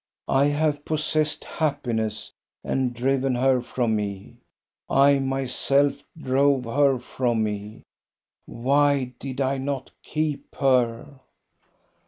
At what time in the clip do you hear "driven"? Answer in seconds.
2.91-3.35